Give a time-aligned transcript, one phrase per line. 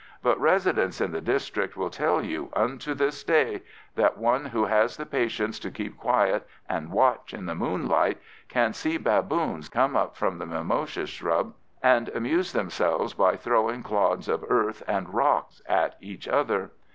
[0.23, 3.61] But residents in that district will tell you, unto this day,
[3.93, 8.17] that one who has the patience to keep quiet and watch in the moonlight
[8.49, 11.53] can see baboons come up from the mimosa scrub
[11.83, 16.71] and amuse themselves by throwing clods of earth and rocks at each other.